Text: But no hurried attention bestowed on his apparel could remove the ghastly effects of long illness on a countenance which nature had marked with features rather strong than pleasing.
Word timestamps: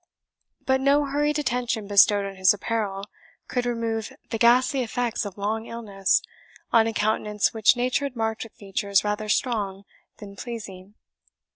But 0.65 0.81
no 0.81 1.05
hurried 1.05 1.37
attention 1.37 1.85
bestowed 1.85 2.25
on 2.25 2.35
his 2.35 2.55
apparel 2.55 3.05
could 3.47 3.67
remove 3.67 4.11
the 4.31 4.39
ghastly 4.39 4.81
effects 4.81 5.25
of 5.25 5.37
long 5.37 5.67
illness 5.67 6.23
on 6.73 6.87
a 6.87 6.91
countenance 6.93 7.53
which 7.53 7.75
nature 7.77 8.05
had 8.05 8.15
marked 8.15 8.41
with 8.41 8.53
features 8.55 9.03
rather 9.03 9.29
strong 9.29 9.83
than 10.17 10.35
pleasing. 10.35 10.95